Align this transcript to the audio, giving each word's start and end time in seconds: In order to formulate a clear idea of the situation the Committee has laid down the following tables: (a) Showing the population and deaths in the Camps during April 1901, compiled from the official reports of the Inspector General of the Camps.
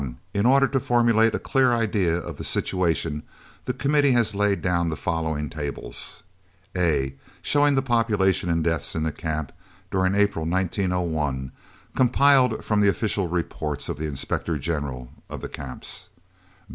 In 0.33 0.47
order 0.47 0.67
to 0.67 0.79
formulate 0.79 1.35
a 1.35 1.37
clear 1.37 1.73
idea 1.73 2.15
of 2.17 2.37
the 2.37 2.43
situation 2.43 3.21
the 3.65 3.71
Committee 3.71 4.13
has 4.13 4.33
laid 4.33 4.63
down 4.63 4.89
the 4.89 4.95
following 4.95 5.47
tables: 5.47 6.23
(a) 6.75 7.13
Showing 7.43 7.75
the 7.75 7.83
population 7.83 8.49
and 8.49 8.63
deaths 8.63 8.95
in 8.95 9.03
the 9.03 9.11
Camps 9.11 9.53
during 9.91 10.15
April 10.15 10.43
1901, 10.45 11.51
compiled 11.95 12.65
from 12.65 12.81
the 12.81 12.89
official 12.89 13.27
reports 13.27 13.89
of 13.89 13.99
the 13.99 14.07
Inspector 14.07 14.57
General 14.57 15.11
of 15.29 15.41
the 15.41 15.49
Camps. 15.49 16.09